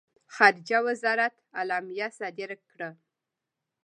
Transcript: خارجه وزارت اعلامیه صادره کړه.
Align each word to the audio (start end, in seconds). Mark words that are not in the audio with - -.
خارجه 0.35 0.79
وزارت 0.87 1.33
اعلامیه 1.59 2.07
صادره 2.17 2.57
کړه. 2.69 2.89